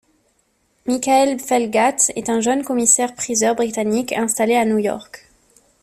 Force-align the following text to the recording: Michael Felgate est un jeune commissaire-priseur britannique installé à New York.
Michael 0.87 1.37
Felgate 1.39 2.11
est 2.15 2.29
un 2.29 2.41
jeune 2.41 2.63
commissaire-priseur 2.63 3.53
britannique 3.53 4.13
installé 4.13 4.55
à 4.55 4.65
New 4.65 4.79
York. 4.79 5.29